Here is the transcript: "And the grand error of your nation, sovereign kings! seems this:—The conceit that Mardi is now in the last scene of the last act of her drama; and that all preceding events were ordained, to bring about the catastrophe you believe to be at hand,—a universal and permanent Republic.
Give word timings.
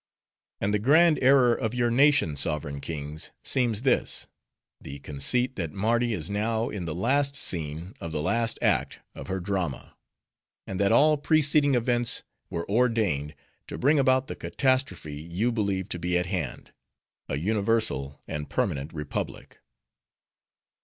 "And 0.59 0.73
the 0.73 0.79
grand 0.79 1.19
error 1.21 1.53
of 1.53 1.75
your 1.75 1.91
nation, 1.91 2.35
sovereign 2.35 2.81
kings! 2.81 3.29
seems 3.43 3.83
this:—The 3.83 4.97
conceit 4.97 5.55
that 5.57 5.73
Mardi 5.73 6.13
is 6.13 6.27
now 6.27 6.69
in 6.69 6.85
the 6.85 6.95
last 6.95 7.35
scene 7.35 7.93
of 8.01 8.11
the 8.11 8.23
last 8.23 8.57
act 8.63 8.97
of 9.13 9.27
her 9.27 9.39
drama; 9.39 9.95
and 10.65 10.79
that 10.79 10.91
all 10.91 11.17
preceding 11.17 11.75
events 11.75 12.23
were 12.49 12.67
ordained, 12.67 13.35
to 13.67 13.77
bring 13.77 13.99
about 13.99 14.25
the 14.25 14.35
catastrophe 14.35 15.21
you 15.21 15.51
believe 15.51 15.87
to 15.89 15.99
be 15.99 16.17
at 16.17 16.25
hand,—a 16.25 17.35
universal 17.37 18.19
and 18.27 18.49
permanent 18.49 18.91
Republic. 18.95 19.59